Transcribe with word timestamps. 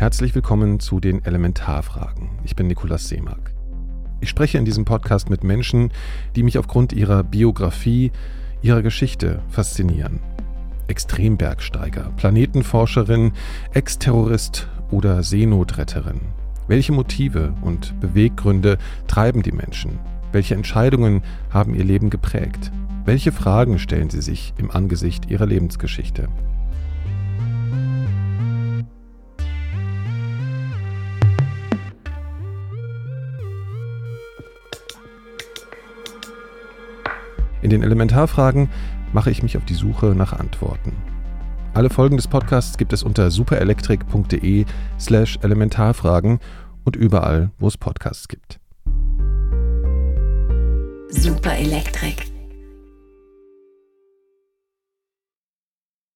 Herzlich 0.00 0.34
willkommen 0.34 0.80
zu 0.80 0.98
den 0.98 1.22
Elementarfragen. 1.26 2.30
Ich 2.42 2.56
bin 2.56 2.68
Nikolaus 2.68 3.06
Seemark. 3.06 3.52
Ich 4.22 4.30
spreche 4.30 4.56
in 4.56 4.64
diesem 4.64 4.86
Podcast 4.86 5.28
mit 5.28 5.44
Menschen, 5.44 5.92
die 6.34 6.42
mich 6.42 6.56
aufgrund 6.56 6.94
ihrer 6.94 7.22
Biografie, 7.22 8.10
ihrer 8.62 8.80
Geschichte 8.80 9.42
faszinieren. 9.50 10.20
Extrembergsteiger, 10.86 12.14
Planetenforscherin, 12.16 13.32
Ex-Terrorist 13.74 14.68
oder 14.90 15.22
Seenotretterin. 15.22 16.22
Welche 16.66 16.92
Motive 16.92 17.52
und 17.60 18.00
Beweggründe 18.00 18.78
treiben 19.06 19.42
die 19.42 19.52
Menschen? 19.52 19.98
Welche 20.32 20.54
Entscheidungen 20.54 21.20
haben 21.50 21.74
ihr 21.74 21.84
Leben 21.84 22.08
geprägt? 22.08 22.72
Welche 23.04 23.32
Fragen 23.32 23.78
stellen 23.78 24.08
sie 24.08 24.22
sich 24.22 24.54
im 24.56 24.70
Angesicht 24.70 25.30
ihrer 25.30 25.44
Lebensgeschichte? 25.44 26.30
In 37.62 37.70
den 37.70 37.82
Elementarfragen 37.82 38.68
mache 39.12 39.30
ich 39.30 39.42
mich 39.42 39.56
auf 39.56 39.64
die 39.64 39.74
Suche 39.74 40.14
nach 40.16 40.32
Antworten. 40.32 40.92
Alle 41.74 41.90
Folgen 41.90 42.16
des 42.16 42.26
Podcasts 42.26 42.78
gibt 42.78 42.92
es 42.92 43.02
unter 43.02 43.30
superelektrik.de 43.30 44.64
slash 44.98 45.38
Elementarfragen 45.42 46.40
und 46.84 46.96
überall, 46.96 47.50
wo 47.58 47.68
es 47.68 47.76
Podcasts 47.76 48.28
gibt. 48.28 48.58
Superelektrik. 51.10 52.29